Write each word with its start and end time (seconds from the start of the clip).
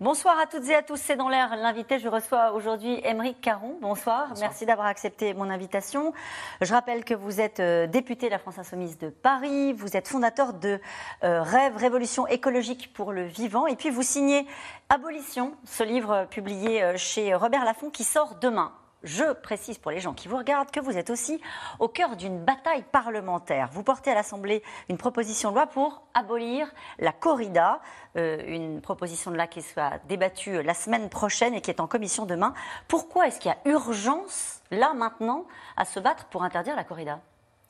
Bonsoir 0.00 0.38
à 0.38 0.46
toutes 0.46 0.68
et 0.68 0.76
à 0.76 0.82
tous, 0.84 0.96
c'est 0.96 1.16
dans 1.16 1.28
l'air. 1.28 1.56
L'invité, 1.56 1.98
je 1.98 2.06
reçois 2.06 2.52
aujourd'hui 2.52 3.00
Émeric 3.02 3.40
Caron. 3.40 3.78
Bonsoir. 3.80 4.32
merci 4.38 4.64
d'avoir 4.64 4.86
accepté 4.86 5.34
mon 5.34 5.50
invitation. 5.50 6.12
Je 6.60 6.72
rappelle 6.72 7.04
que 7.04 7.14
vous 7.14 7.40
êtes 7.40 7.58
euh, 7.58 7.88
député 7.88 8.26
de 8.26 8.30
la 8.30 8.38
France 8.38 8.60
Insoumise 8.60 8.96
de 8.98 9.08
Paris, 9.08 9.72
vous 9.72 9.96
êtes 9.96 10.06
fondateur 10.06 10.52
de 10.52 10.78
euh, 11.24 11.42
Rêve 11.42 11.76
Révolution 11.76 12.28
écologique 12.28 12.92
pour 12.92 13.10
le 13.10 13.24
vivant, 13.24 13.66
et 13.66 13.74
puis 13.74 13.90
vous 13.90 14.04
signez 14.04 14.46
Abolition, 14.88 15.56
ce 15.64 15.82
livre 15.82 16.28
publié 16.30 16.80
euh, 16.80 16.96
chez 16.96 17.34
Robert 17.34 17.64
Laffont 17.64 17.90
qui 17.90 18.04
sort 18.04 18.36
demain. 18.40 18.70
Je 19.04 19.32
précise 19.32 19.78
pour 19.78 19.92
les 19.92 20.00
gens 20.00 20.12
qui 20.12 20.26
vous 20.26 20.36
regardent 20.36 20.72
que 20.72 20.80
vous 20.80 20.96
êtes 20.96 21.10
aussi 21.10 21.40
au 21.78 21.86
cœur 21.86 22.16
d'une 22.16 22.44
bataille 22.44 22.82
parlementaire. 22.90 23.68
Vous 23.70 23.84
portez 23.84 24.10
à 24.10 24.14
l'Assemblée 24.14 24.62
une 24.88 24.98
proposition 24.98 25.50
de 25.50 25.54
loi 25.54 25.66
pour 25.68 26.02
abolir 26.14 26.68
la 26.98 27.12
corrida, 27.12 27.80
euh, 28.16 28.42
une 28.46 28.80
proposition 28.80 29.30
de 29.30 29.36
loi 29.36 29.46
qui 29.46 29.62
sera 29.62 29.98
débattue 30.08 30.62
la 30.62 30.74
semaine 30.74 31.08
prochaine 31.10 31.54
et 31.54 31.60
qui 31.60 31.70
est 31.70 31.80
en 31.80 31.86
commission 31.86 32.26
demain. 32.26 32.54
Pourquoi 32.88 33.28
est-ce 33.28 33.38
qu'il 33.38 33.52
y 33.52 33.54
a 33.54 33.70
urgence, 33.72 34.62
là, 34.72 34.92
maintenant, 34.94 35.46
à 35.76 35.84
se 35.84 36.00
battre 36.00 36.24
pour 36.26 36.42
interdire 36.42 36.74
la 36.74 36.82
corrida? 36.84 37.20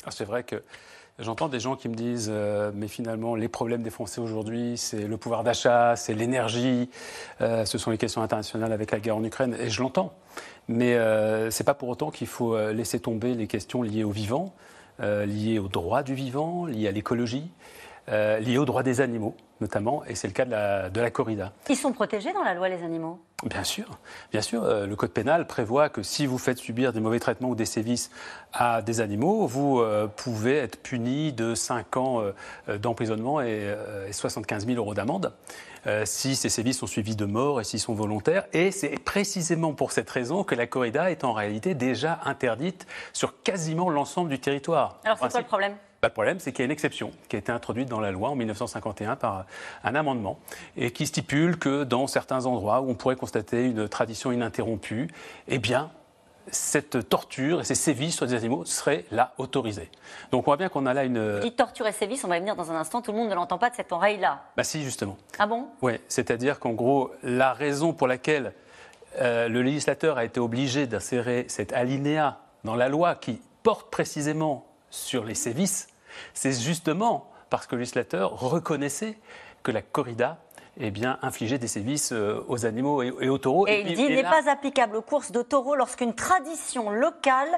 Ah, 0.06 0.10
C'est 0.10 0.24
vrai 0.24 0.44
que 0.44 0.64
J'entends 1.20 1.48
des 1.48 1.58
gens 1.58 1.74
qui 1.74 1.88
me 1.88 1.94
disent, 1.94 2.30
euh, 2.32 2.70
mais 2.72 2.86
finalement, 2.86 3.34
les 3.34 3.48
problèmes 3.48 3.82
des 3.82 3.90
Français 3.90 4.20
aujourd'hui, 4.20 4.78
c'est 4.78 5.08
le 5.08 5.16
pouvoir 5.16 5.42
d'achat, 5.42 5.96
c'est 5.96 6.14
l'énergie, 6.14 6.88
euh, 7.40 7.64
ce 7.64 7.76
sont 7.76 7.90
les 7.90 7.98
questions 7.98 8.22
internationales 8.22 8.72
avec 8.72 8.92
la 8.92 9.00
guerre 9.00 9.16
en 9.16 9.24
Ukraine, 9.24 9.56
et 9.58 9.68
je 9.68 9.82
l'entends. 9.82 10.12
Mais 10.68 10.94
euh, 10.94 11.50
ce 11.50 11.60
n'est 11.60 11.64
pas 11.64 11.74
pour 11.74 11.88
autant 11.88 12.12
qu'il 12.12 12.28
faut 12.28 12.56
laisser 12.70 13.00
tomber 13.00 13.34
les 13.34 13.48
questions 13.48 13.82
liées 13.82 14.04
au 14.04 14.10
vivant, 14.10 14.54
liées 15.00 15.58
au 15.58 15.66
droit 15.66 16.04
du 16.04 16.14
vivant, 16.14 16.66
liées 16.66 16.86
à 16.86 16.92
l'écologie, 16.92 17.50
liées 18.08 18.58
au 18.58 18.64
droit 18.64 18.84
des 18.84 19.00
animaux 19.00 19.34
notamment, 19.60 20.04
et 20.04 20.14
c'est 20.14 20.28
le 20.28 20.32
cas 20.32 20.44
de 20.44 20.52
la, 20.52 20.88
de 20.88 21.00
la 21.00 21.10
corrida. 21.10 21.52
Ils 21.68 21.76
sont 21.76 21.92
protégés 21.92 22.32
dans 22.32 22.44
la 22.44 22.54
loi, 22.54 22.68
les 22.68 22.82
animaux? 22.84 23.18
Bien 23.44 23.62
sûr, 23.62 23.86
bien 24.32 24.42
sûr. 24.42 24.64
Euh, 24.64 24.84
le 24.84 24.96
code 24.96 25.12
pénal 25.12 25.46
prévoit 25.46 25.88
que 25.90 26.02
si 26.02 26.26
vous 26.26 26.38
faites 26.38 26.58
subir 26.58 26.92
des 26.92 26.98
mauvais 26.98 27.20
traitements 27.20 27.50
ou 27.50 27.54
des 27.54 27.66
sévices 27.66 28.10
à 28.52 28.82
des 28.82 29.00
animaux, 29.00 29.46
vous 29.46 29.78
euh, 29.78 30.08
pouvez 30.08 30.56
être 30.56 30.82
puni 30.82 31.32
de 31.32 31.54
5 31.54 31.96
ans 31.98 32.20
euh, 32.68 32.78
d'emprisonnement 32.78 33.40
et, 33.40 33.72
75 34.10 34.66
000 34.66 34.76
euros 34.78 34.94
d'amende. 34.94 35.32
si 36.04 36.34
ces 36.34 36.48
sévices 36.48 36.78
sont 36.78 36.88
suivis 36.88 37.14
de 37.14 37.26
mort 37.26 37.60
et 37.60 37.64
s'ils 37.64 37.78
sont 37.78 37.94
volontaires. 37.94 38.44
Et 38.52 38.72
c'est 38.72 38.98
précisément 38.98 39.72
pour 39.72 39.92
cette 39.92 40.10
raison 40.10 40.42
que 40.42 40.56
la 40.56 40.66
corrida 40.66 41.10
est 41.10 41.22
en 41.22 41.32
réalité 41.32 41.74
déjà 41.74 42.20
interdite 42.24 42.86
sur 43.12 43.40
quasiment 43.42 43.88
l'ensemble 43.88 44.30
du 44.30 44.40
territoire. 44.40 44.98
Alors 45.04 45.18
c'est 45.20 45.30
quoi 45.30 45.40
le 45.40 45.46
problème? 45.46 45.76
Le 46.02 46.08
problème, 46.10 46.38
c'est 46.38 46.52
qu'il 46.52 46.60
y 46.60 46.64
a 46.64 46.66
une 46.66 46.70
exception 46.70 47.10
qui 47.28 47.36
a 47.36 47.38
été 47.38 47.50
introduite 47.50 47.88
dans 47.88 48.00
la 48.00 48.12
loi 48.12 48.30
en 48.30 48.36
1951 48.36 49.16
par 49.16 49.46
un 49.82 49.94
amendement 49.94 50.38
et 50.76 50.92
qui 50.92 51.06
stipule 51.06 51.58
que 51.58 51.84
dans 51.84 52.06
certains 52.06 52.46
endroits 52.46 52.80
où 52.80 52.90
on 52.90 52.94
pourrait 52.94 53.16
constater 53.16 53.64
une 53.64 53.88
tradition 53.88 54.30
ininterrompue, 54.30 55.08
eh 55.48 55.58
bien, 55.58 55.90
cette 56.50 57.08
torture 57.08 57.60
et 57.60 57.64
ces 57.64 57.74
sévices 57.74 58.16
sur 58.16 58.26
des 58.26 58.34
animaux 58.34 58.64
seraient 58.64 59.04
là 59.10 59.34
autorisés. 59.38 59.90
Donc 60.30 60.42
on 60.42 60.50
voit 60.50 60.56
bien 60.56 60.68
qu'on 60.68 60.86
a 60.86 60.94
là 60.94 61.04
une... 61.04 61.40
Dit 61.40 61.52
torture 61.52 61.86
et 61.86 61.92
sévices, 61.92 62.24
on 62.24 62.28
va 62.28 62.36
y 62.36 62.40
venir 62.40 62.56
dans 62.56 62.70
un 62.70 62.76
instant, 62.76 63.02
tout 63.02 63.12
le 63.12 63.18
monde 63.18 63.28
ne 63.28 63.34
l'entend 63.34 63.58
pas 63.58 63.70
de 63.70 63.74
cette 63.74 63.92
oreille-là. 63.92 64.42
Bah 64.56 64.64
si, 64.64 64.82
justement. 64.82 65.16
Ah 65.38 65.46
bon? 65.46 65.66
Oui, 65.82 65.94
c'est-à-dire 66.08 66.58
qu'en 66.58 66.72
gros, 66.72 67.10
la 67.22 67.52
raison 67.52 67.92
pour 67.92 68.06
laquelle 68.06 68.54
euh, 69.20 69.48
le 69.48 69.62
législateur 69.62 70.16
a 70.16 70.24
été 70.24 70.38
obligé 70.40 70.86
d'insérer 70.86 71.46
cet 71.48 71.72
alinéa 71.72 72.38
dans 72.64 72.76
la 72.76 72.88
loi 72.88 73.14
qui 73.14 73.40
porte 73.62 73.90
précisément 73.90 74.67
sur 74.90 75.24
les 75.24 75.34
sévices, 75.34 75.88
c'est 76.34 76.52
justement 76.52 77.30
parce 77.50 77.66
que 77.66 77.74
le 77.74 77.80
législateur 77.80 78.38
reconnaissait 78.38 79.18
que 79.62 79.70
la 79.70 79.82
corrida 79.82 80.38
eh 80.80 80.90
bien, 80.90 81.18
infliger 81.22 81.58
des 81.58 81.66
sévices 81.66 82.12
euh, 82.12 82.44
aux 82.48 82.64
animaux 82.64 83.02
et, 83.02 83.28
aux 83.28 83.38
taureaux. 83.38 83.66
Et, 83.66 83.84
il 83.86 83.94
dit 83.96 84.08
n'est 84.08 84.22
pas 84.22 84.48
applicable 84.50 84.96
aux 84.96 85.02
courses 85.02 85.32
de 85.32 85.42
taureaux 85.42 85.74
lorsqu'une 85.74 86.14
tradition 86.14 86.90
locale 86.90 87.48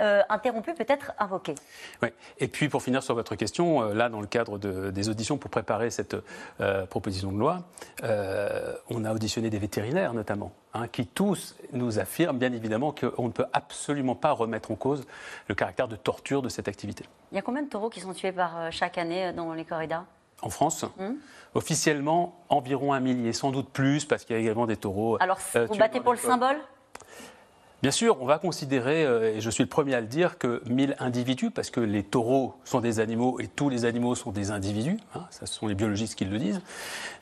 euh, 0.00 0.22
interrompue 0.28 0.74
peut 0.74 0.86
être 0.88 1.12
invoquée. 1.18 1.54
Oui. 2.02 2.08
Et 2.38 2.48
puis, 2.48 2.68
pour 2.68 2.82
finir 2.82 3.02
sur 3.02 3.14
votre 3.14 3.34
question, 3.36 3.82
euh, 3.82 3.94
là, 3.94 4.08
dans 4.08 4.20
le 4.20 4.26
cadre 4.26 4.58
des 4.58 5.08
auditions 5.08 5.36
pour 5.36 5.50
préparer 5.50 5.90
cette 5.90 6.16
proposition 6.88 7.32
de 7.32 7.38
loi, 7.38 7.62
on 8.90 9.04
a 9.04 9.12
auditionné 9.12 9.50
des 9.50 9.58
vétérinaires 9.58 10.14
notamment, 10.14 10.52
hein, 10.74 10.88
qui 10.88 11.06
tous 11.06 11.56
nous 11.72 11.98
affirment 11.98 12.38
bien 12.38 12.52
évidemment 12.52 12.92
qu'on 12.92 13.26
ne 13.26 13.32
peut 13.32 13.46
absolument 13.52 14.14
pas 14.14 14.32
remettre 14.32 14.70
en 14.70 14.76
cause 14.76 15.04
le 15.48 15.54
caractère 15.54 15.88
de 15.88 15.96
torture 15.96 16.42
de 16.42 16.48
cette 16.48 16.68
activité. 16.68 17.04
Il 17.32 17.36
y 17.36 17.38
a 17.38 17.42
combien 17.42 17.62
de 17.62 17.68
taureaux 17.68 17.90
qui 17.90 18.00
sont 18.00 18.12
tués 18.12 18.32
par 18.32 18.72
chaque 18.72 18.98
année 18.98 19.32
dans 19.32 19.52
les 19.54 19.64
corridas? 19.64 20.04
En 20.42 20.50
France. 20.50 20.84
Hum. 20.98 21.16
Officiellement, 21.54 22.44
environ 22.48 22.92
un 22.92 23.00
millier, 23.00 23.32
sans 23.32 23.50
doute 23.50 23.68
plus, 23.68 24.04
parce 24.04 24.24
qu'il 24.24 24.34
y 24.34 24.38
a 24.38 24.42
également 24.42 24.66
des 24.66 24.76
taureaux. 24.76 25.18
Alors, 25.20 25.38
euh, 25.56 25.66
vous 25.66 25.76
battez 25.76 26.00
pour 26.00 26.12
le 26.12 26.18
symbole? 26.18 26.56
Bien 27.82 27.90
sûr, 27.90 28.16
on 28.20 28.26
va 28.26 28.38
considérer, 28.38 29.04
euh, 29.04 29.34
et 29.34 29.40
je 29.40 29.50
suis 29.50 29.64
le 29.64 29.68
premier 29.68 29.94
à 29.96 30.00
le 30.00 30.06
dire, 30.06 30.38
que 30.38 30.62
1000 30.66 30.94
individus, 31.00 31.50
parce 31.50 31.68
que 31.68 31.80
les 31.80 32.04
taureaux 32.04 32.54
sont 32.64 32.78
des 32.78 33.00
animaux 33.00 33.40
et 33.40 33.48
tous 33.48 33.68
les 33.68 33.84
animaux 33.84 34.14
sont 34.14 34.30
des 34.30 34.52
individus, 34.52 34.98
hein, 35.16 35.26
ce 35.30 35.46
sont 35.46 35.66
les 35.66 35.74
biologistes 35.74 36.14
qui 36.14 36.24
le 36.24 36.38
disent, 36.38 36.62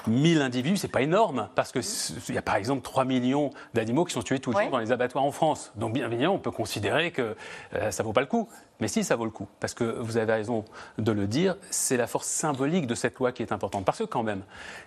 1000 0.06 0.42
individus, 0.42 0.76
c'est 0.76 0.88
pas 0.88 1.00
énorme, 1.00 1.48
parce 1.54 1.72
qu'il 1.72 2.34
y 2.34 2.38
a 2.38 2.42
par 2.42 2.56
exemple 2.56 2.82
3 2.82 3.06
millions 3.06 3.48
d'animaux 3.72 4.04
qui 4.04 4.12
sont 4.12 4.20
tués 4.20 4.38
tous 4.38 4.52
les 4.52 4.64
jours 4.64 4.70
dans 4.70 4.78
les 4.78 4.92
abattoirs 4.92 5.25
en 5.25 5.32
France. 5.32 5.72
Donc 5.76 5.94
bien 5.94 6.06
évidemment, 6.06 6.34
on 6.34 6.38
peut 6.38 6.50
considérer 6.50 7.10
que 7.10 7.37
euh, 7.75 7.91
ça 7.91 8.02
vaut 8.02 8.12
pas 8.12 8.20
le 8.20 8.26
coup. 8.26 8.47
Mais 8.80 8.88
si, 8.88 9.04
ça 9.04 9.16
vaut 9.16 9.24
le 9.24 9.30
coup, 9.30 9.48
parce 9.60 9.74
que 9.74 9.84
vous 9.84 10.16
avez 10.16 10.32
raison 10.32 10.64
de 10.98 11.12
le 11.12 11.26
dire, 11.26 11.56
c'est 11.70 11.96
la 11.96 12.06
force 12.06 12.26
symbolique 12.26 12.86
de 12.86 12.94
cette 12.94 13.18
loi 13.18 13.32
qui 13.32 13.42
est 13.42 13.52
importante. 13.52 13.84
Parce 13.84 13.98
que 13.98 14.04
quand 14.04 14.22
même, 14.22 14.42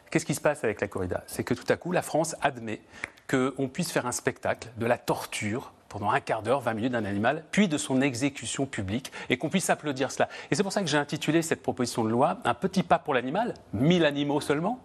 qu'est-ce 0.09 0.25
qui 0.25 0.35
se 0.35 0.41
passe 0.41 0.63
avec 0.63 0.81
la 0.81 0.87
corrida? 0.87 1.23
C'est 1.27 1.43
que 1.43 1.53
tout 1.53 1.65
à 1.69 1.75
coup, 1.75 1.91
la 1.91 2.01
France 2.01 2.35
admet 2.41 2.81
qu'on 3.29 3.67
puisse 3.67 3.91
faire 3.91 4.05
un 4.05 4.11
spectacle 4.11 4.69
de 4.77 4.85
la 4.85 4.97
torture 4.97 5.73
pendant 5.89 6.09
un 6.09 6.19
quart 6.19 6.41
d'heure, 6.41 6.59
20 6.59 6.73
minutes 6.73 6.91
d'un 6.93 7.05
animal, 7.05 7.43
puis 7.51 7.67
de 7.67 7.77
son 7.77 8.01
exécution 8.01 8.65
publique, 8.65 9.11
et 9.29 9.37
qu'on 9.37 9.49
puisse 9.49 9.69
applaudir 9.69 10.11
cela. 10.11 10.27
Et 10.49 10.55
c'est 10.55 10.63
pour 10.63 10.71
ça 10.71 10.81
que 10.81 10.87
j'ai 10.87 10.97
intitulé 10.97 11.43
cette 11.43 11.61
proposition 11.61 12.03
de 12.03 12.09
loi 12.09 12.39
Un 12.45 12.55
petit 12.55 12.81
pas 12.81 12.97
pour 12.97 13.13
l'animal, 13.13 13.53
1000 13.73 14.03
animaux 14.03 14.41
seulement, 14.41 14.79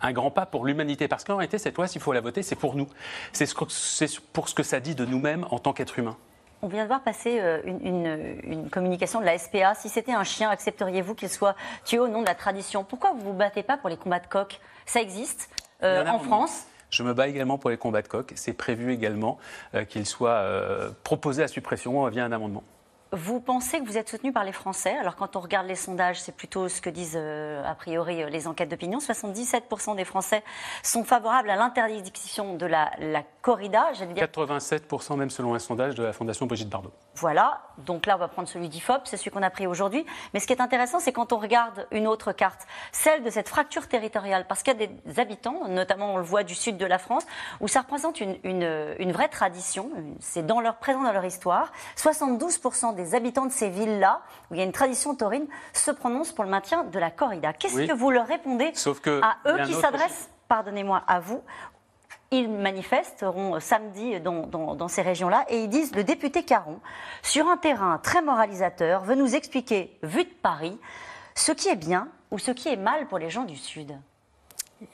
un 0.00 0.12
grand 0.12 0.32
pas 0.32 0.46
pour 0.46 0.66
l'humanité. 0.66 1.06
Parce 1.06 1.22
qu'en 1.22 1.36
réalité, 1.36 1.58
cette 1.58 1.76
loi, 1.76 1.86
s'il 1.86 2.00
faut 2.00 2.12
la 2.12 2.20
voter, 2.20 2.42
c'est 2.42 2.56
pour 2.56 2.74
nous. 2.74 2.88
C'est 3.32 3.48
pour 4.32 4.48
ce 4.48 4.54
que 4.54 4.62
ça 4.64 4.80
dit 4.80 4.94
de 4.96 5.04
nous-mêmes 5.04 5.46
en 5.50 5.60
tant 5.60 5.72
qu'êtres 5.72 5.98
humains. 5.98 6.16
On 6.62 6.68
vient 6.68 6.82
de 6.82 6.88
voir 6.88 7.02
passer 7.02 7.38
euh, 7.40 7.60
une, 7.64 8.68
communication 8.70 9.20
de 9.20 9.24
la 9.24 9.38
SPA. 9.38 9.74
Si 9.74 9.88
c'était 9.88 10.12
un 10.12 10.24
chien, 10.24 10.50
accepteriez-vous 10.50 11.14
qu'il 11.14 11.28
soit 11.28 11.54
tué 11.84 11.98
au 11.98 12.08
nom 12.08 12.22
de 12.22 12.26
la 12.26 12.34
tradition? 12.34 12.84
Pourquoi 12.84 13.12
vous 13.12 13.18
ne 13.18 13.24
vous 13.24 13.32
battez 13.32 13.62
pas 13.62 13.76
pour 13.76 13.88
les 13.88 13.96
combats 13.96 14.20
de 14.20 14.26
coq? 14.26 14.60
Ça 14.86 15.00
existe 15.00 15.50
euh, 15.82 16.06
en 16.06 16.18
France? 16.18 16.66
Je 16.90 17.02
me 17.02 17.12
bats 17.12 17.28
également 17.28 17.58
pour 17.58 17.70
les 17.70 17.76
combats 17.76 18.02
de 18.02 18.08
coq. 18.08 18.32
C'est 18.34 18.54
prévu 18.54 18.92
également 18.92 19.38
euh, 19.74 19.84
qu'ils 19.84 20.06
soient 20.06 20.30
euh, 20.30 20.90
proposés 21.04 21.42
à 21.42 21.48
suppression 21.48 22.06
via 22.08 22.24
un 22.24 22.32
amendement. 22.32 22.64
Vous 23.12 23.40
pensez 23.40 23.80
que 23.80 23.86
vous 23.86 23.96
êtes 23.96 24.10
soutenu 24.10 24.32
par 24.32 24.44
les 24.44 24.52
Français? 24.52 24.94
Alors 24.98 25.16
quand 25.16 25.34
on 25.34 25.40
regarde 25.40 25.66
les 25.66 25.76
sondages, 25.76 26.20
c'est 26.20 26.36
plutôt 26.36 26.68
ce 26.68 26.82
que 26.82 26.90
disent 26.90 27.16
euh, 27.16 27.64
a 27.64 27.74
priori 27.74 28.30
les 28.30 28.46
enquêtes 28.46 28.68
d'opinion. 28.68 28.98
77% 28.98 29.96
des 29.96 30.04
Français 30.04 30.44
sont 30.82 31.04
favorables 31.04 31.48
à 31.48 31.56
l'interdiction 31.56 32.56
de 32.56 32.66
la, 32.66 32.90
la 32.98 33.22
corrida. 33.40 33.92
Dire... 33.92 34.26
87% 34.26 35.16
même 35.16 35.30
selon 35.30 35.54
un 35.54 35.58
sondage 35.58 35.94
de 35.94 36.02
la 36.02 36.12
Fondation 36.12 36.44
Brigitte 36.44 36.68
Bardot. 36.68 36.92
Voilà, 37.14 37.62
donc 37.78 38.04
là 38.04 38.16
on 38.16 38.18
va 38.18 38.28
prendre 38.28 38.46
celui 38.46 38.68
d'IFOP, 38.68 39.00
c'est 39.04 39.16
celui 39.16 39.30
qu'on 39.30 39.42
a 39.42 39.50
pris 39.50 39.66
aujourd'hui. 39.66 40.04
Mais 40.34 40.40
ce 40.40 40.46
qui 40.46 40.52
est 40.52 40.60
intéressant, 40.60 41.00
c'est 41.00 41.12
quand 41.12 41.32
on 41.32 41.38
regarde 41.38 41.86
une 41.90 42.06
autre 42.06 42.32
carte, 42.32 42.66
celle 42.92 43.24
de 43.24 43.30
cette 43.30 43.48
fracture 43.48 43.88
territoriale, 43.88 44.44
parce 44.46 44.62
qu'il 44.62 44.78
y 44.78 44.84
a 44.84 44.86
des 44.86 45.20
habitants, 45.20 45.66
notamment 45.66 46.14
on 46.14 46.16
le 46.18 46.22
voit 46.22 46.42
du 46.42 46.54
sud 46.54 46.76
de 46.76 46.86
la 46.86 46.98
France, 46.98 47.26
où 47.60 47.68
ça 47.68 47.80
représente 47.80 48.20
une, 48.20 48.36
une, 48.44 48.94
une 48.98 49.12
vraie 49.12 49.28
tradition, 49.28 49.90
c'est 50.20 50.44
dans 50.44 50.60
leur, 50.60 50.76
présent 50.76 51.02
dans 51.02 51.12
leur 51.12 51.24
histoire. 51.24 51.72
72% 51.96 52.94
des 52.98 53.14
habitants 53.14 53.46
de 53.46 53.52
ces 53.52 53.70
villes-là, 53.70 54.20
où 54.50 54.54
il 54.54 54.58
y 54.58 54.60
a 54.60 54.64
une 54.64 54.72
tradition 54.72 55.14
taurine, 55.14 55.46
se 55.72 55.90
prononcent 55.90 56.32
pour 56.32 56.44
le 56.44 56.50
maintien 56.50 56.84
de 56.84 56.98
la 56.98 57.10
corrida. 57.10 57.54
Qu'est-ce 57.54 57.86
que 57.86 57.94
vous 57.94 58.10
leur 58.10 58.26
répondez 58.26 58.72
à 59.22 59.38
eux 59.46 59.64
qui 59.64 59.72
s'adressent, 59.72 60.28
pardonnez-moi, 60.48 61.02
à 61.06 61.20
vous, 61.20 61.42
ils 62.30 62.50
manifesteront 62.50 63.58
samedi 63.58 64.20
dans, 64.20 64.88
ces 64.88 65.02
régions-là 65.02 65.46
et 65.48 65.62
ils 65.62 65.68
disent 65.68 65.94
le 65.94 66.04
député 66.04 66.42
Caron, 66.42 66.78
sur 67.22 67.46
un 67.46 67.56
terrain 67.56 67.98
très 67.98 68.20
moralisateur, 68.20 69.02
veut 69.04 69.14
nous 69.14 69.34
expliquer, 69.34 69.96
vu 70.02 70.24
de 70.24 70.34
Paris, 70.42 70.78
ce 71.34 71.52
qui 71.52 71.68
est 71.68 71.76
bien 71.76 72.08
ou 72.30 72.38
ce 72.38 72.50
qui 72.50 72.68
est 72.68 72.76
mal 72.76 73.06
pour 73.06 73.18
les 73.18 73.30
gens 73.30 73.44
du 73.44 73.56
Sud. 73.56 73.96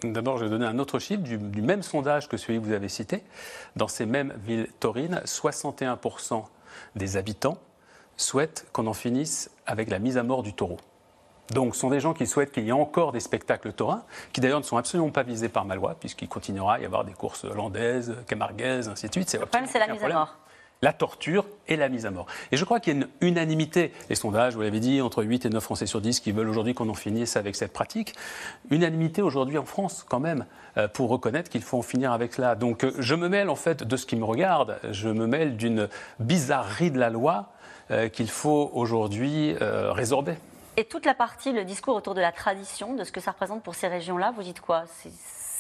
D'abord, 0.02 0.38
je 0.38 0.44
vais 0.44 0.50
donner 0.50 0.66
un 0.66 0.78
autre 0.78 0.98
chiffre 0.98 1.22
du, 1.22 1.36
du, 1.36 1.60
même 1.60 1.82
sondage 1.82 2.28
que 2.28 2.36
celui 2.36 2.58
que 2.58 2.64
vous 2.64 2.72
avez 2.72 2.88
cité. 2.88 3.22
Dans 3.76 3.88
ces 3.88 4.06
mêmes 4.06 4.32
villes 4.38 4.68
taurines, 4.80 5.20
61% 5.26 6.44
des 6.96 7.16
habitants 7.16 7.58
souhaitent 8.16 8.66
qu'on 8.72 8.86
en 8.86 8.94
finisse 8.94 9.50
avec 9.66 9.90
la 9.90 9.98
mise 9.98 10.18
à 10.18 10.22
mort 10.22 10.42
du 10.42 10.52
taureau. 10.52 10.78
Donc, 11.50 11.74
ce 11.74 11.80
sont 11.80 11.90
des 11.90 12.00
gens 12.00 12.14
qui 12.14 12.26
souhaitent 12.26 12.52
qu'il 12.52 12.64
y 12.64 12.70
ait 12.70 12.72
encore 12.72 13.12
des 13.12 13.20
spectacles 13.20 13.72
taurins, 13.72 14.04
qui 14.32 14.40
d'ailleurs 14.40 14.60
ne 14.60 14.64
sont 14.64 14.78
absolument 14.78 15.10
pas 15.10 15.22
visés 15.22 15.50
par 15.50 15.66
ma 15.66 15.74
loi, 15.74 15.94
puisqu'il 15.98 16.28
continuera 16.28 16.74
à 16.74 16.78
y 16.78 16.86
avoir 16.86 17.04
des 17.04 17.12
courses 17.12 17.44
hollandaises, 17.44 18.16
camarguaises, 18.26 18.88
ainsi 18.88 19.08
de 19.08 19.12
suite. 19.12 19.32
Le 19.34 19.40
problème, 19.40 19.66
c'est 19.70 19.78
la 19.78 19.88
mise 19.88 20.02
à 20.02 20.08
mort 20.08 20.36
la 20.84 20.92
torture 20.92 21.46
et 21.66 21.76
la 21.76 21.88
mise 21.88 22.04
à 22.04 22.10
mort. 22.10 22.26
Et 22.52 22.58
je 22.58 22.64
crois 22.66 22.78
qu'il 22.78 22.92
y 22.92 22.96
a 22.96 23.00
une 23.00 23.08
unanimité, 23.26 23.90
les 24.10 24.16
sondages, 24.16 24.54
vous 24.54 24.60
l'avez 24.60 24.80
dit, 24.80 25.00
entre 25.00 25.24
8 25.24 25.46
et 25.46 25.48
9 25.48 25.64
Français 25.64 25.86
sur 25.86 26.02
10 26.02 26.20
qui 26.20 26.30
veulent 26.30 26.48
aujourd'hui 26.48 26.74
qu'on 26.74 26.90
en 26.90 26.94
finisse 26.94 27.36
avec 27.36 27.56
cette 27.56 27.72
pratique, 27.72 28.14
unanimité 28.70 29.22
aujourd'hui 29.22 29.56
en 29.56 29.64
France 29.64 30.04
quand 30.06 30.20
même, 30.20 30.44
euh, 30.76 30.86
pour 30.86 31.08
reconnaître 31.08 31.48
qu'il 31.48 31.62
faut 31.62 31.78
en 31.78 31.82
finir 31.82 32.12
avec 32.12 32.34
cela. 32.34 32.54
Donc 32.54 32.84
euh, 32.84 32.92
je 32.98 33.14
me 33.14 33.30
mêle 33.30 33.48
en 33.48 33.56
fait 33.56 33.82
de 33.82 33.96
ce 33.96 34.04
qui 34.04 34.14
me 34.16 34.24
regarde, 34.24 34.78
je 34.90 35.08
me 35.08 35.26
mêle 35.26 35.56
d'une 35.56 35.88
bizarrerie 36.20 36.90
de 36.90 36.98
la 36.98 37.08
loi 37.08 37.52
euh, 37.90 38.10
qu'il 38.10 38.28
faut 38.28 38.70
aujourd'hui 38.74 39.56
résorber. 39.58 40.34
Et 40.76 40.84
toute 40.84 41.06
la 41.06 41.14
partie, 41.14 41.52
le 41.52 41.64
discours 41.64 41.96
autour 41.96 42.14
de 42.14 42.20
la 42.20 42.32
tradition, 42.32 42.94
de 42.94 43.04
ce 43.04 43.12
que 43.12 43.20
ça 43.20 43.30
représente 43.30 43.62
pour 43.62 43.74
ces 43.74 43.88
régions-là, 43.88 44.34
vous 44.36 44.42
dites 44.42 44.60
quoi? 44.60 44.84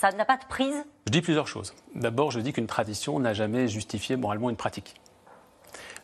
Ça 0.00 0.12
n'a 0.12 0.26
pas 0.26 0.36
de 0.36 0.44
prise? 0.44 0.84
Je 1.06 1.12
dis 1.12 1.22
plusieurs 1.22 1.48
choses. 1.48 1.72
D'abord, 1.94 2.30
je 2.30 2.40
dis 2.40 2.52
qu'une 2.52 2.66
tradition 2.66 3.18
n'a 3.20 3.32
jamais 3.32 3.68
justifié 3.68 4.16
moralement 4.16 4.50
une 4.50 4.56
pratique. 4.56 4.96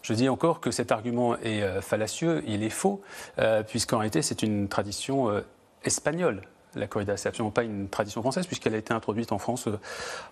Je 0.02 0.14
dis 0.14 0.28
encore 0.28 0.60
que 0.60 0.70
cet 0.70 0.92
argument 0.92 1.36
est 1.38 1.62
euh, 1.62 1.80
fallacieux, 1.80 2.42
il 2.46 2.62
est 2.62 2.70
faux, 2.70 3.02
euh, 3.38 3.62
puisqu'en 3.62 3.98
réalité 3.98 4.22
c'est 4.22 4.42
une 4.42 4.68
tradition 4.68 5.30
euh, 5.30 5.42
espagnole. 5.84 6.42
La 6.74 6.86
corrida, 6.86 7.16
c'est 7.16 7.28
absolument 7.28 7.50
pas 7.50 7.64
une 7.64 7.88
tradition 7.88 8.22
française 8.22 8.46
puisqu'elle 8.46 8.74
a 8.74 8.78
été 8.78 8.94
introduite 8.94 9.32
en 9.32 9.38
France 9.38 9.68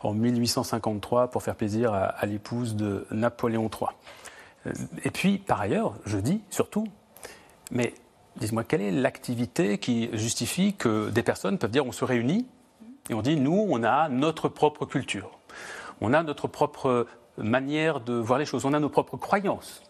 en 0.02 0.14
1853 0.14 1.30
pour 1.32 1.42
faire 1.42 1.56
plaisir 1.56 1.92
à, 1.92 2.04
à 2.04 2.26
l'épouse 2.26 2.76
de 2.76 3.06
Napoléon 3.10 3.68
III. 3.68 4.74
Et 5.04 5.10
puis, 5.10 5.38
par 5.38 5.60
ailleurs, 5.60 5.94
je 6.06 6.18
dis 6.18 6.40
surtout, 6.50 6.86
mais 7.72 7.92
dites-moi, 8.36 8.62
quelle 8.62 8.82
est 8.82 8.92
l'activité 8.92 9.78
qui 9.78 10.10
justifie 10.12 10.74
que 10.74 11.10
des 11.10 11.24
personnes 11.24 11.58
peuvent 11.58 11.72
dire 11.72 11.84
on 11.84 11.92
se 11.92 12.04
réunit 12.04 12.46
et 13.10 13.14
on 13.14 13.22
dit 13.22 13.36
nous, 13.36 13.66
on 13.68 13.82
a 13.82 14.08
notre 14.08 14.48
propre 14.48 14.86
culture, 14.86 15.40
on 16.00 16.12
a 16.12 16.22
notre 16.22 16.46
propre 16.46 17.06
manière 17.38 18.00
de 18.00 18.14
voir 18.14 18.38
les 18.38 18.44
choses. 18.44 18.64
On 18.64 18.72
a 18.72 18.80
nos 18.80 18.88
propres 18.88 19.16
croyances 19.16 19.82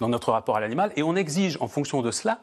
dans 0.00 0.08
notre 0.08 0.32
rapport 0.32 0.56
à 0.56 0.60
l'animal 0.60 0.92
et 0.96 1.02
on 1.02 1.16
exige, 1.16 1.58
en 1.60 1.68
fonction 1.68 2.02
de 2.02 2.10
cela, 2.10 2.40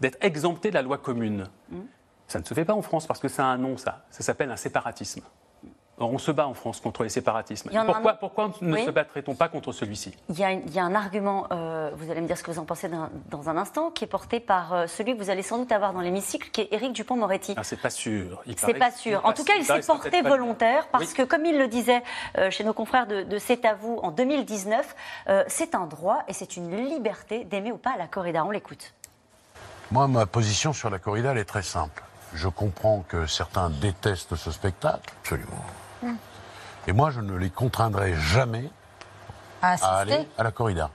d'être 0.00 0.18
exempté 0.20 0.70
de 0.70 0.74
la 0.74 0.82
loi 0.82 0.98
commune. 0.98 1.48
Mm. 1.70 1.80
Ça 2.28 2.38
ne 2.38 2.44
se 2.44 2.54
fait 2.54 2.64
pas 2.64 2.74
en 2.74 2.82
France 2.82 3.06
parce 3.06 3.20
que 3.20 3.28
ça 3.28 3.44
a 3.44 3.48
un 3.48 3.58
nom, 3.58 3.76
ça. 3.76 4.04
Ça 4.10 4.22
s'appelle 4.22 4.50
un 4.50 4.56
séparatisme 4.56 5.22
on 6.10 6.18
se 6.18 6.30
bat 6.30 6.46
en 6.46 6.54
France 6.54 6.80
contre 6.80 7.02
les 7.02 7.08
séparatismes. 7.08 7.70
Pourquoi, 7.86 8.14
pourquoi, 8.14 8.50
ne 8.60 8.76
se 8.76 8.90
battrait-on 8.90 9.34
pas 9.34 9.48
contre 9.48 9.72
celui-ci? 9.72 10.14
Il, 10.28 10.38
y 10.38 10.78
a 10.78 10.84
un 10.84 10.94
argument, 10.94 11.46
euh, 11.52 11.90
vous 11.94 12.10
allez 12.10 12.20
me 12.20 12.26
dire 12.26 12.36
ce 12.36 12.42
que 12.42 12.50
vous 12.50 12.58
en 12.58 12.64
pensez 12.64 12.88
dans, 12.88 13.48
un 13.48 13.56
instant, 13.56 13.90
qui 13.90 14.04
est 14.04 14.08
porté 14.08 14.40
par 14.40 14.72
euh, 14.72 14.86
celui 14.86 15.16
que 15.16 15.22
vous 15.22 15.30
allez 15.30 15.42
sans 15.42 15.58
doute 15.58 15.72
avoir 15.72 15.92
dans 15.92 16.00
l'hémicycle, 16.00 16.50
qui 16.50 16.62
est 16.62 16.72
Éric 16.72 16.92
Dupont-Moretti. 16.92 17.54
Ah, 17.56 17.64
c'est 17.64 17.80
pas 17.80 17.90
sûr. 17.90 18.42
C'est 18.56 18.74
pas 18.74 18.90
sûr. 18.90 19.20
En 19.24 19.32
tout 19.32 19.44
cas, 19.44 19.54
il 19.58 19.64
s'est 19.64 19.80
porté 19.80 20.22
volontaire 20.22 20.88
parce 20.88 21.12
que, 21.12 21.22
comme 21.22 21.44
il 21.44 21.58
le 21.58 21.68
disait 21.68 22.02
euh, 22.38 22.50
chez 22.50 22.64
nos 22.64 22.72
confrères 22.72 23.06
de, 23.06 23.22
de 23.22 23.38
C'est 23.38 23.64
à 23.64 23.74
vous 23.74 23.98
en 24.02 24.10
2019, 24.10 24.96
c'est 25.48 25.74
un 25.74 25.86
droit 25.86 26.20
et 26.28 26.32
c'est 26.32 26.56
une 26.56 26.76
liberté 26.88 27.44
d'aimer 27.44 27.72
ou 27.72 27.78
pas 27.78 27.96
la 27.98 28.06
corrida. 28.06 28.44
On 28.44 28.50
l'écoute. 28.50 28.92
Moi, 29.90 30.08
ma 30.08 30.26
position 30.26 30.72
sur 30.72 30.88
la 30.88 30.98
corrida, 30.98 31.32
elle 31.32 31.38
est 31.38 31.44
très 31.44 31.62
simple. 31.62 32.02
Je 32.34 32.48
comprends 32.48 33.04
que 33.08 33.26
certains 33.26 33.68
détestent 33.68 34.36
ce 34.36 34.50
spectacle, 34.50 35.12
absolument. 35.20 35.64
Et 36.86 36.92
moi, 36.92 37.10
je 37.10 37.20
ne 37.20 37.36
les 37.36 37.50
contraindrai 37.50 38.14
jamais 38.14 38.70
à, 39.60 39.74
aller 39.98 40.26
à 40.36 40.42
la 40.42 40.50
corrida. 40.50 40.90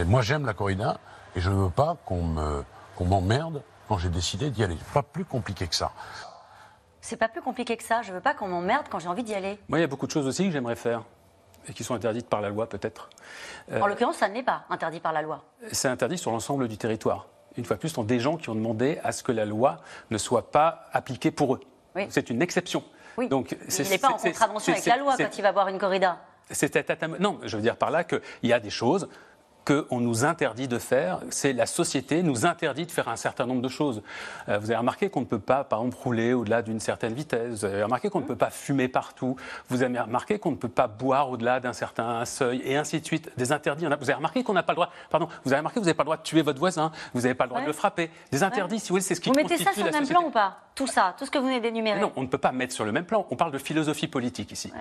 Moi, 0.00 0.22
j'aime 0.22 0.46
la 0.46 0.54
corrida 0.54 0.98
et 1.36 1.40
je 1.40 1.50
ne 1.50 1.56
veux 1.56 1.70
pas 1.70 1.96
qu'on 2.04 2.64
m'emmerde 3.00 3.62
quand 3.88 3.98
j'ai 3.98 4.08
décidé 4.08 4.50
d'y 4.50 4.64
aller. 4.64 4.76
Pas 4.92 5.02
plus 5.02 5.24
compliqué 5.24 5.66
que 5.66 5.74
ça. 5.74 5.92
C'est 7.00 7.16
pas 7.16 7.28
plus 7.28 7.40
compliqué 7.40 7.76
que 7.76 7.84
ça. 7.84 8.02
Je 8.02 8.12
veux 8.12 8.20
pas 8.20 8.34
qu'on 8.34 8.48
m'emmerde 8.48 8.86
quand 8.90 8.98
j'ai 8.98 9.08
envie 9.08 9.22
d'y 9.22 9.34
aller. 9.34 9.58
Moi, 9.68 9.78
il 9.78 9.82
y 9.82 9.84
a 9.84 9.88
beaucoup 9.88 10.06
de 10.06 10.12
choses 10.12 10.26
aussi 10.26 10.44
que 10.44 10.50
j'aimerais 10.50 10.76
faire 10.76 11.02
et 11.68 11.72
qui 11.72 11.84
sont 11.84 11.94
interdites 11.94 12.28
par 12.28 12.40
la 12.40 12.48
loi, 12.48 12.68
peut-être. 12.68 13.10
en 13.72 13.86
l'occurrence, 13.86 14.16
ça 14.16 14.28
n'est 14.28 14.42
pas 14.42 14.64
interdit 14.70 15.00
par 15.00 15.12
la 15.12 15.22
loi. 15.22 15.44
C'est 15.72 15.88
interdit 15.88 16.18
sur 16.18 16.30
l'ensemble 16.30 16.68
du 16.68 16.78
territoire. 16.78 17.26
Une 17.56 17.64
fois 17.64 17.76
de 17.76 17.80
plus, 17.80 17.88
ce 17.88 17.96
sont 17.96 18.04
des 18.04 18.20
gens 18.20 18.36
qui 18.36 18.48
ont 18.50 18.54
demandé 18.54 19.00
à 19.02 19.12
ce 19.12 19.22
que 19.22 19.32
la 19.32 19.44
loi 19.44 19.78
ne 20.10 20.18
soit 20.18 20.50
pas 20.50 20.86
appliquée 20.92 21.30
pour 21.30 21.54
eux. 21.54 21.60
C'est 22.10 22.30
une 22.30 22.42
exception. 22.42 22.84
Donc, 23.26 23.56
il 23.78 23.88
n'est 23.88 23.98
pas 23.98 24.10
en 24.10 24.18
contravention 24.18 24.72
avec 24.72 24.86
la 24.86 24.96
loi 24.96 25.16
quand 25.16 25.36
il 25.36 25.42
va 25.42 25.52
boire 25.52 25.68
une 25.68 25.78
corrida. 25.78 26.18
Non, 27.18 27.40
je 27.44 27.56
veux 27.56 27.62
dire 27.62 27.76
par 27.76 27.90
là 27.90 28.04
qu'il 28.04 28.20
y 28.44 28.52
a 28.52 28.60
des 28.60 28.70
choses 28.70 29.08
qu'on 29.64 30.00
nous 30.00 30.24
interdit 30.24 30.68
de 30.68 30.78
faire. 30.78 31.20
C'est 31.30 31.52
la 31.52 31.66
société 31.66 32.22
nous 32.22 32.46
interdit 32.46 32.86
de 32.86 32.90
faire 32.90 33.08
un 33.08 33.16
certain 33.16 33.46
nombre 33.46 33.62
de 33.62 33.68
choses. 33.68 34.02
Euh, 34.48 34.58
vous 34.58 34.70
avez 34.70 34.78
remarqué 34.78 35.10
qu'on 35.10 35.20
ne 35.20 35.26
peut 35.26 35.38
pas, 35.38 35.64
par 35.64 35.80
exemple, 35.80 35.96
rouler 36.02 36.32
au-delà 36.32 36.62
d'une 36.62 36.80
certaine 36.80 37.12
vitesse. 37.12 37.50
Vous 37.50 37.64
avez 37.64 37.82
remarqué 37.82 38.08
qu'on 38.08 38.20
ne 38.20 38.26
peut 38.26 38.36
pas 38.36 38.50
fumer 38.50 38.88
partout. 38.88 39.36
Vous 39.68 39.82
avez 39.82 39.98
remarqué 39.98 40.38
qu'on 40.38 40.52
ne 40.52 40.56
peut 40.56 40.68
pas 40.68 40.86
boire 40.86 41.30
au-delà 41.30 41.60
d'un 41.60 41.72
certain 41.72 42.24
seuil, 42.24 42.62
et 42.64 42.76
ainsi 42.76 43.00
de 43.00 43.06
suite. 43.06 43.30
Des 43.36 43.52
interdits. 43.52 43.84
Vous 43.84 44.10
avez 44.10 44.14
remarqué 44.14 44.42
qu'on 44.42 44.54
n'a 44.54 44.62
pas 44.62 44.72
le 44.72 44.76
droit. 44.76 44.90
Pardon. 45.10 45.28
Vous 45.44 45.52
avez 45.52 45.58
remarqué 45.58 45.76
que 45.76 45.80
vous 45.80 45.86
n'avez 45.86 45.96
pas 45.96 46.04
le 46.04 46.08
droit 46.08 46.16
de 46.16 46.22
tuer 46.22 46.42
votre 46.42 46.58
voisin. 46.58 46.90
Vous 47.14 47.22
n'avez 47.22 47.34
pas 47.34 47.44
le 47.44 47.50
droit 47.50 47.60
de 47.60 47.66
le 47.66 47.72
frapper. 47.72 48.10
Des 48.32 48.42
interdits, 48.42 48.80
si 48.80 48.88
vous 48.88 48.94
voulez, 48.94 49.02
c'est 49.02 49.14
ce 49.14 49.20
qui 49.20 49.28
Vous 49.28 49.34
mettez 49.36 49.58
ça 49.58 49.72
sur 49.72 49.84
le 49.84 49.90
même 49.90 50.06
plan 50.06 50.24
ou 50.24 50.30
pas? 50.30 50.58
Tout 50.74 50.86
ça, 50.86 51.14
tout 51.18 51.26
ce 51.26 51.30
que 51.30 51.38
vous 51.38 51.46
venez 51.46 51.60
d'énumérer. 51.60 52.00
Non, 52.00 52.12
on 52.16 52.22
ne 52.22 52.28
peut 52.28 52.38
pas 52.38 52.52
mettre 52.52 52.72
sur 52.72 52.84
le 52.84 52.92
même 52.92 53.04
plan. 53.04 53.26
On 53.30 53.36
parle 53.36 53.52
de 53.52 53.58
philosophie 53.58 54.08
politique 54.08 54.52
ici. 54.52 54.72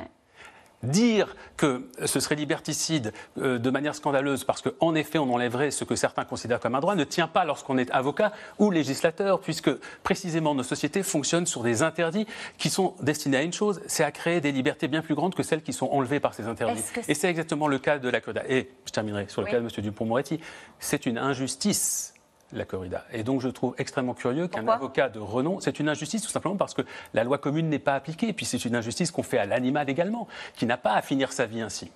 Dire 0.84 1.36
que 1.58 1.90
ce 2.06 2.20
serait 2.20 2.36
liberticide 2.36 3.12
euh, 3.40 3.58
de 3.58 3.70
manière 3.72 3.96
scandaleuse 3.96 4.44
parce 4.44 4.62
qu'en 4.62 4.94
effet 4.94 5.18
on 5.18 5.34
enlèverait 5.34 5.72
ce 5.72 5.84
que 5.84 5.96
certains 5.96 6.24
considèrent 6.24 6.60
comme 6.60 6.76
un 6.76 6.80
droit 6.80 6.94
ne 6.94 7.04
tient 7.04 7.28
pas 7.28 7.46
lorsqu'on 7.46 7.80
est 7.80 7.90
avocat 7.90 8.32
ou 8.60 8.70
législateur, 8.70 9.40
puisque 9.40 9.72
précisément 10.04 10.54
nos 10.54 10.62
sociétés 10.62 11.02
fonctionnent 11.02 11.48
sur 11.48 11.64
des 11.64 11.82
interdits 11.82 12.28
qui 12.60 12.70
sont 12.70 12.94
destinés 13.02 13.38
à 13.38 13.42
une 13.42 13.54
chose, 13.54 13.82
c'est 13.88 14.04
à 14.04 14.12
créer 14.12 14.40
des 14.40 14.52
libertés 14.52 14.88
bien 14.88 15.02
plus 15.02 15.16
grandes 15.16 15.34
que 15.34 15.42
celles 15.42 15.64
qui 15.64 15.74
sont 15.74 15.88
enlevées 15.88 16.20
par 16.20 16.36
ces 16.36 16.46
interdits. 16.46 16.84
Et 17.08 17.16
c'est 17.16 17.30
exactement 17.30 17.68
le 17.68 17.80
cas 17.80 17.98
de 17.98 18.10
la 18.10 18.22
CODA. 18.22 18.44
Et 18.48 18.70
je 18.86 18.92
terminerai 18.92 19.26
sur 19.30 19.42
le 19.42 19.48
cas 19.48 19.60
de 19.60 19.66
M. 19.66 19.70
Dupont-Moretti. 19.78 20.40
C'est 20.80 21.08
une 21.08 21.18
injustice 21.18 22.14
la 22.54 22.66
corrida. 22.66 23.06
Et 23.12 23.24
donc 23.24 23.42
je 23.42 23.50
trouve 23.50 23.76
extrêmement 23.78 24.14
curieux 24.14 24.48
qu'un 24.48 24.68
avocat 24.68 25.10
de 25.10 25.20
renom, 25.20 25.60
c'est 25.60 25.80
une 25.80 25.90
injustice 25.90 26.22
tout 26.22 26.30
simplement 26.30 26.56
parce 26.58 26.74
que 26.74 26.82
la 27.14 27.24
loi 27.24 27.38
commune 27.38 27.70
n'est 27.70 27.80
pas 27.80 27.96
appliquée, 27.96 28.30
et 28.30 28.34
puis 28.34 28.46
c'est 28.46 28.64
une 28.66 28.76
injustice 28.76 29.12
qu'on 29.12 29.24
fait 29.24 29.38
à 29.38 29.46
l'animal 29.46 29.90
également, 29.90 30.28
qui 30.56 30.66
n'a 30.66 30.78
pas 30.78 30.94
à 30.94 31.02
finir 31.02 31.32
sa 31.32 31.46
vie 31.46 31.62
ainsi. 31.62 31.92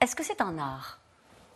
Est-ce 0.00 0.16
que 0.16 0.24
c'est 0.24 0.40
un 0.40 0.58
art? 0.58 0.99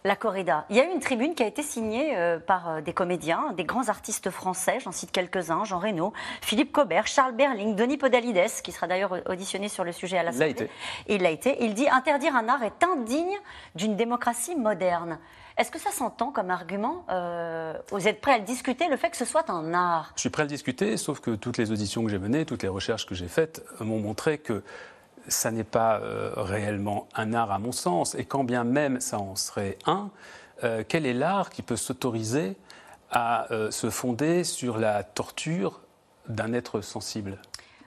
La 0.06 0.17
corrida. 0.17 0.67
Il 0.69 0.77
y 0.77 0.81
a 0.81 0.85
eu 0.85 0.93
une 0.93 1.01
tribune 1.01 1.35
qui 1.35 1.43
a 1.43 1.47
été 1.47 1.62
signée 1.62 2.15
euh, 2.17 2.39
par 2.39 2.69
euh, 2.69 2.81
des 2.83 2.93
comédiens, 2.93 3.55
des 3.56 3.65
grands 3.65 3.89
artistes 3.89 4.29
français, 4.29 4.79
j'en 4.81 4.93
cite 4.93 5.11
quelques-uns, 5.11 5.65
Jean 5.65 5.79
Reno, 5.79 6.12
Philippe 6.43 6.73
Cobert, 6.73 7.06
Charles 7.06 7.35
Berling, 7.35 7.75
Denis 7.75 7.97
Podalides, 7.97 8.61
qui 8.62 8.71
sera 8.71 8.87
d'ailleurs 8.87 9.17
auditionné 9.27 9.71
sur 9.71 9.83
le 9.83 9.93
sujet 9.93 10.19
à 10.19 10.23
la 10.23 10.31
l'Assemblée. 10.31 10.69
Il 11.09 11.23
l'a 11.23 11.31
été. 11.31 11.64
Il 11.64 11.73
dit 11.73 11.88
interdire 11.88 12.37
un 12.37 12.49
art 12.49 12.62
est 12.62 12.85
indigne 12.85 13.38
d'une 13.75 13.97
démocratie 13.97 14.57
moderne. 14.57 15.19
Est-ce 15.57 15.71
que 15.71 15.78
ça 15.78 15.90
s'entend 15.90 16.33
comme 16.33 16.50
argument 16.50 17.07
euh, 17.11 17.73
Vous 17.90 18.07
êtes 18.07 18.21
prêt 18.21 18.33
à 18.33 18.38
le 18.38 18.45
discuter, 18.45 18.88
le 18.88 18.99
fait 18.99 19.09
que 19.09 19.17
ce 19.17 19.25
soit 19.25 19.49
un 19.49 19.73
art? 19.73 20.12
Je 20.17 20.21
suis 20.21 20.31
prêt 20.31 20.43
à 20.43 20.45
le 20.45 20.50
discuter, 20.50 20.99
sauf 20.99 21.21
que 21.21 21.31
toutes 21.31 21.57
les 21.57 21.71
auditions 21.71 22.05
que 22.05 22.11
j'ai 22.11 22.19
menées, 22.19 22.45
toutes 22.45 22.62
les 22.62 22.69
recherches 22.69 23.07
que 23.07 23.14
j'ai 23.14 23.28
faites 23.28 23.64
m'ont 23.81 24.00
montré 24.00 24.37
que 24.37 24.62
ça 25.28 25.50
n'est 25.50 25.64
pas 25.64 25.99
euh, 25.99 26.33
réellement 26.37 27.09
un 27.14 27.33
art 27.33 27.52
à 27.52 27.59
mon 27.59 27.73
sens. 27.73 28.14
Et 28.14 28.25
quand 28.25 28.45
bien 28.45 28.64
même 28.64 29.00
ça 29.00 29.19
en 29.19 29.37
serait 29.37 29.78
un, 29.87 30.11
euh, 30.62 30.85
quel 30.87 31.07
est 31.07 31.14
l'art 31.14 31.50
qui 31.50 31.62
peut 31.62 31.76
s'autoriser 31.76 32.57
à 33.11 33.47
se 33.71 33.90
fonder 33.90 34.43
sur 34.43 34.76
la 34.76 35.04
torture 35.04 35.83
d'un 36.28 36.52
être 36.52 36.81
sensible? 36.81 37.38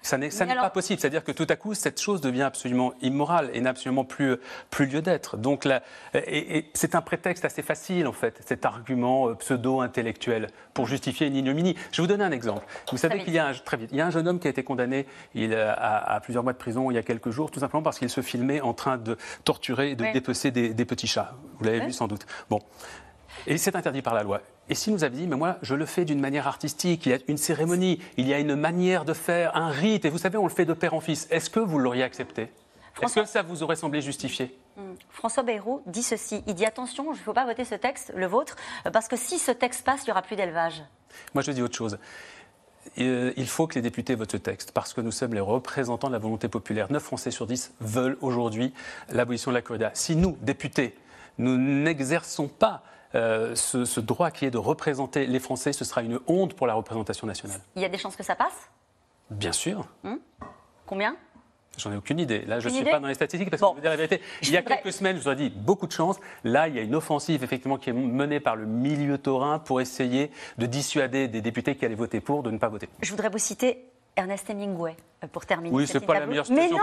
Ça 0.08 0.18
n'est 0.18 0.56
pas 0.56 0.70
possible. 0.70 1.00
C'est-à-dire 1.00 1.24
que 1.24 1.32
tout 1.32 1.48
à 1.50 1.56
coup, 1.56 1.74
cette 1.74 2.02
chose 2.02 2.22
devient 2.22 2.44
absolument 2.44 2.94
immorale 3.02 3.50
et 3.54 3.62
n'a 3.62 3.72
absolument 3.72 4.06
plus, 4.06 4.38
plus 4.70 4.86
lieu 4.86 5.02
d'être. 5.02 5.38
Donc, 5.38 5.66
là, 5.66 5.84
et, 6.14 6.66
c'est 6.74 6.96
un 6.96 7.02
prétexte 7.02 7.46
assez 7.46 7.62
facile, 7.62 8.08
en 8.08 8.14
fait, 8.14 8.42
cet 8.46 8.66
argument 8.66 9.30
euh, 9.30 9.36
pseudo-intellectuel 9.36 10.48
pour 10.74 10.88
justifier 10.88 11.28
une 11.28 11.36
ignominie. 11.36 11.76
Je 11.92 12.02
vais 12.02 12.08
vous 12.08 12.14
donner 12.14 12.24
un 12.24 12.32
exemple. 12.32 12.66
Vous 12.92 12.98
savez 12.98 13.24
qu'il 13.24 13.34
y 13.34 13.40
a 13.40 13.48
un, 13.48 13.54
très 13.54 13.78
vite, 13.78 13.90
il 13.92 13.98
y 13.98 14.02
a 14.02 14.08
un 14.08 14.12
jeune 14.12 14.28
homme 14.28 14.40
qui 14.40 14.48
a 14.48 14.50
été 14.50 14.64
condamné 14.64 15.06
il, 15.36 15.54
à, 15.54 16.20
plusieurs 16.24 16.44
mois 16.44 16.54
de 16.54 16.58
prison 16.58 16.90
il 16.92 16.96
y 16.96 16.98
a 16.98 17.04
quelques 17.04 17.32
jours, 17.32 17.52
tout 17.52 17.60
simplement 17.60 17.84
parce 17.84 18.00
qu'il 18.00 18.10
se 18.10 18.22
filmait 18.22 18.62
en 18.62 18.74
train 18.74 18.98
de 18.98 19.18
torturer 19.44 19.92
et 19.92 19.96
de 19.96 20.06
dépecer 20.14 20.52
des, 20.52 20.86
petits 20.86 21.08
chats. 21.08 21.34
Vous 21.58 21.66
l'avez 21.66 21.82
vu 21.82 21.92
sans 21.92 22.08
doute. 22.08 22.26
Bon. 22.50 22.62
Et 23.46 23.58
c'est 23.58 23.76
interdit 23.76 24.02
par 24.02 24.14
la 24.14 24.24
loi. 24.24 24.42
Et 24.70 24.76
si 24.76 24.92
nous 24.92 25.04
avions 25.04 25.20
dit, 25.22 25.28
mais 25.28 25.38
moi, 25.38 25.58
je 25.62 25.76
le 25.76 25.86
fais 25.86 26.04
d'une 26.04 26.20
manière 26.20 26.48
artistique, 26.48 27.06
il 27.06 27.12
y 27.12 27.16
a 27.16 27.20
une 27.28 27.38
cérémonie, 27.38 28.00
il 28.18 28.28
y 28.28 28.34
a 28.34 28.40
une 28.40 28.56
manière 28.56 29.06
de 29.06 29.14
faire, 29.14 29.56
un 29.56 29.70
rite, 29.70 30.06
et 30.06 30.10
vous 30.10 30.18
savez, 30.18 30.38
on 30.38 30.44
le 30.44 30.54
fait 30.54 30.66
de 30.66 30.74
père 30.74 30.94
en 30.94 31.00
fils, 31.00 31.28
est-ce 31.32 31.50
que 31.50 31.60
vous 31.60 31.80
l'auriez 31.80 32.04
accepté? 32.04 32.50
Est-ce 33.02 33.20
que 33.20 33.26
ça 33.26 33.44
vous 33.44 33.64
aurait 33.64 33.76
semblé 33.76 34.02
justifié? 34.02 34.58
Hmm. 34.76 34.94
François 35.10 35.44
Bayrou 35.44 35.82
dit 35.86 36.04
ceci, 36.04 36.44
il 36.48 36.56
dit 36.56 36.66
attention, 36.66 37.06
il 37.14 37.18
ne 37.18 37.24
faut 37.24 37.34
pas 37.34 37.46
voter 37.46 37.64
ce 37.64 37.76
texte, 37.76 38.12
le 38.16 38.26
vôtre, 38.26 38.56
parce 38.92 39.08
que 39.08 39.16
si 39.16 39.40
ce 39.40 39.52
texte 39.52 39.86
passe, 39.86 40.02
il 40.04 40.06
n'y 40.06 40.12
aura 40.12 40.22
plus 40.22 40.36
d'élevage. 40.36 40.84
Moi, 41.34 41.44
je 41.44 41.52
dis 41.52 41.62
autre 41.62 41.76
chose. 41.76 41.98
Euh, 43.00 43.34
il 43.38 43.48
faut 43.48 43.68
que 43.68 43.76
les 43.76 43.82
députés 43.82 44.16
votent 44.16 44.32
ce 44.32 44.38
texte 44.38 44.72
parce 44.72 44.94
que 44.94 45.02
nous 45.02 45.12
sommes 45.12 45.34
les 45.34 45.42
représentants 45.42 46.08
de 46.08 46.14
la 46.14 46.20
volonté 46.20 46.48
populaire. 46.48 46.92
9 46.92 47.04
Français 47.04 47.32
sur 47.32 47.46
10 47.46 47.74
veulent 47.82 48.18
aujourd'hui 48.22 48.74
l'abolition 49.10 49.52
de 49.52 49.56
la 49.56 49.62
corrida. 49.62 49.92
Si 49.94 50.16
nous, 50.16 50.38
députés, 50.42 50.96
nous 51.38 51.58
n'exerçons 51.58 52.48
pas 52.48 52.84
euh, 53.16 53.56
ce, 53.56 54.00
droit 54.00 54.32
qui 54.32 54.46
est 54.46 54.52
de 54.52 54.58
représenter 54.58 55.26
les 55.26 55.40
Français, 55.40 55.74
ce 55.74 55.86
sera 55.86 56.02
une 56.02 56.20
honte 56.28 56.54
pour 56.54 56.68
la 56.68 56.74
représentation 56.74 57.28
nationale. 57.28 57.60
Il 57.76 57.82
y 57.82 57.86
a 57.86 57.90
des 57.90 57.98
chances 57.98 58.16
que 58.16 58.24
ça 58.24 58.36
passe? 58.36 58.70
Bien 59.30 59.52
sûr. 59.52 59.86
Hum 60.04 60.20
Combien? 60.86 61.18
J'en 61.78 61.92
ai 61.92 61.96
aucune 61.96 62.20
idée. 62.20 62.40
Là, 62.46 62.60
je 62.60 62.70
ne 62.70 62.74
suis 62.74 62.84
pas 62.84 63.00
dans 63.00 63.08
les 63.08 63.14
statistiques 63.14 63.52
parce 63.52 63.62
que 63.62 63.68
je 63.68 63.76
veux 63.76 63.82
dire 63.82 63.92
la 63.92 63.98
vérité. 63.98 64.22
Il 64.42 64.52
y 64.52 64.58
a 64.58 64.64
quelques 64.64 64.92
semaines, 64.92 65.18
je 65.18 65.24
vous 65.24 65.30
ai 65.30 65.36
dit 65.36 65.50
beaucoup 65.50 65.86
de 65.86 65.92
chance. 65.92 66.20
Là, 66.44 66.68
il 66.68 66.76
y 66.76 66.80
a 66.80 66.82
une 66.82 66.96
offensive 66.96 67.44
effectivement 67.44 67.78
qui 67.78 67.92
est 67.92 67.94
menée 67.94 68.40
par 68.40 68.56
le 68.56 68.66
milieu 68.66 69.18
taurin 69.18 69.60
pour 69.60 69.80
essayer 69.80 70.32
de 70.58 70.66
dissuader 70.66 71.28
des 71.28 71.42
députés 71.42 71.76
qui 71.76 71.86
allaient 71.86 71.94
voter 71.94 72.20
pour 72.20 72.42
de 72.42 72.50
ne 72.50 72.58
pas 72.58 72.70
voter. 72.70 72.90
Je 73.02 73.12
voudrais 73.12 73.30
vous 73.30 73.38
citer 73.38 73.86
Ernest 74.18 74.50
Hemingway, 74.50 74.98
euh, 75.24 75.28
pour 75.28 75.46
terminer. 75.46 75.74
Oui, 75.74 75.88
c'est 75.88 76.00
pas 76.00 76.20
la 76.20 76.26
meilleure 76.26 76.46
Mais 76.50 76.68
non, 76.70 76.78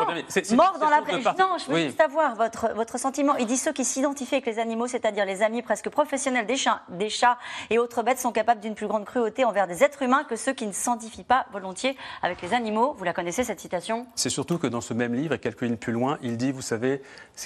mort 0.56 0.78
dans 0.80 0.88
la 0.88 1.00
Non, 1.00 1.58
je 1.58 1.70
veux 1.70 1.78
juste 1.86 2.00
avoir 2.00 2.36
votre, 2.36 2.72
votre 2.74 2.98
sentiment. 2.98 3.36
Il 3.36 3.46
dit 3.46 3.56
ceux 3.56 3.72
qui 3.72 3.84
s'identifient 3.84 4.36
avec 4.36 4.46
les 4.46 4.58
animaux, 4.58 4.86
c'est-à-dire 4.86 5.26
les 5.26 5.42
amis 5.42 5.60
presque 5.60 5.90
professionnels 5.90 6.46
des 6.46 6.56
chats, 6.56 6.82
des 6.88 7.10
chats 7.10 7.36
et 7.70 7.78
autres 7.78 8.02
bêtes, 8.02 8.18
sont 8.20 8.32
capables 8.32 8.60
d'une 8.60 8.74
plus 8.74 8.86
grande 8.86 9.04
cruauté 9.04 9.44
envers 9.44 9.66
des 9.66 9.82
êtres 9.82 10.02
humains 10.02 10.24
que 10.24 10.36
ceux 10.36 10.52
qui 10.52 10.66
ne 10.66 10.72
s'identifient 10.72 11.24
pas 11.24 11.46
volontiers 11.52 11.96
avec 12.22 12.40
les 12.40 12.54
animaux. 12.54 12.94
Vous 12.96 13.04
la 13.04 13.12
connaissez, 13.12 13.44
cette 13.44 13.60
citation? 13.60 14.06
C'est 14.14 14.30
surtout 14.30 14.58
que 14.58 14.68
dans 14.68 14.80
ce 14.80 14.94
même 14.94 15.14
livre, 15.14 15.34
et 15.34 15.38
quelques 15.38 15.62
lignes 15.62 15.76
plus 15.76 15.92
loin, 15.92 16.18
il 16.22 16.36
dit, 16.36 16.52
vous 16.52 16.62
savez, 16.62 17.02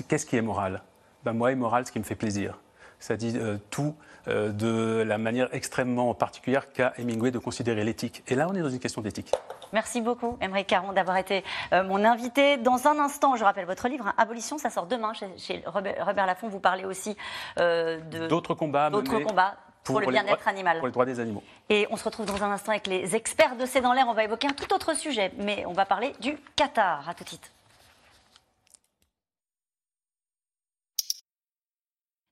qu'est-ce 0.06 0.26
qui 0.26 0.36
est 0.36 0.42
moral? 0.42 0.82
Ben, 1.24 1.32
Moi, 1.32 1.54
moral 1.54 1.86
ce 1.86 1.92
qui 1.92 1.98
me 1.98 2.04
fait 2.04 2.14
plaisir. 2.14 2.58
Ça 3.00 3.16
dit 3.16 3.34
euh, 3.36 3.58
tout 3.70 3.94
euh, 4.26 4.50
de 4.50 5.02
la 5.02 5.18
manière 5.18 5.48
extrêmement 5.52 6.14
particulière 6.14 6.72
qu'a 6.72 6.92
Hemingway 6.98 7.30
de 7.30 7.38
considérer 7.38 7.84
l'éthique. 7.84 8.22
Et 8.26 8.34
là, 8.34 8.46
on 8.50 8.54
est 8.54 8.60
dans 8.60 8.70
une 8.70 8.80
question 8.80 9.02
d'éthique. 9.02 9.32
Merci 9.72 10.00
beaucoup, 10.00 10.38
Emery 10.40 10.64
Caron, 10.64 10.92
d'avoir 10.92 11.18
été 11.18 11.44
euh, 11.72 11.84
mon 11.84 12.04
invité. 12.04 12.56
Dans 12.56 12.88
un 12.88 12.98
instant, 12.98 13.36
je 13.36 13.44
rappelle 13.44 13.66
votre 13.66 13.88
livre, 13.88 14.06
hein, 14.06 14.14
Abolition, 14.16 14.58
ça 14.58 14.70
sort 14.70 14.86
demain 14.86 15.12
chez, 15.36 15.62
Robert, 15.66 16.26
Laffont. 16.26 16.48
Vous 16.48 16.60
parlez 16.60 16.84
aussi 16.84 17.16
de 17.58 18.26
d'autres 18.28 18.54
combats, 18.54 18.90
d'autres 18.90 19.20
combats 19.20 19.56
pour, 19.84 20.00
le 20.00 20.06
bien-être 20.06 20.48
animal. 20.48 20.78
Pour 20.78 20.86
les 20.86 20.92
droits 20.92 21.06
des 21.06 21.20
animaux. 21.20 21.42
Et 21.68 21.86
on 21.90 21.96
se 21.96 22.04
retrouve 22.04 22.26
dans 22.26 22.42
un 22.42 22.50
instant 22.50 22.72
avec 22.72 22.86
les 22.86 23.14
experts 23.14 23.56
de 23.56 23.66
C'est 23.66 23.80
dans 23.80 23.92
l'air. 23.92 24.06
On 24.08 24.14
va 24.14 24.24
évoquer 24.24 24.48
un 24.48 24.52
tout 24.52 24.72
autre 24.74 24.94
sujet, 24.96 25.32
mais 25.38 25.64
on 25.66 25.72
va 25.72 25.84
parler 25.84 26.12
du 26.20 26.36
Qatar. 26.56 27.08
À 27.08 27.14
tout 27.14 27.24
de 27.24 27.28
suite. 27.28 27.52